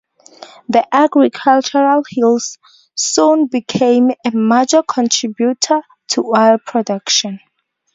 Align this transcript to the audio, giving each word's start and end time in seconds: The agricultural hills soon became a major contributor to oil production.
The 0.67 0.83
agricultural 0.91 2.01
hills 2.09 2.57
soon 2.95 3.45
became 3.45 4.09
a 4.25 4.31
major 4.31 4.81
contributor 4.81 5.83
to 6.07 6.33
oil 6.35 6.57
production. 6.65 7.39